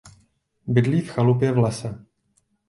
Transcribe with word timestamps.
Bydlí 0.67 1.01
v 1.01 1.07
chalupě 1.09 1.51
v 1.51 1.57
lese. 1.57 2.05